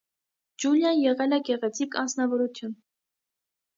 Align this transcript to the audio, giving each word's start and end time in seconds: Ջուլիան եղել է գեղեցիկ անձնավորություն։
Ջուլիան 0.63 1.01
եղել 1.03 1.37
է 1.37 1.39
գեղեցիկ 1.49 1.99
անձնավորություն։ 2.05 2.77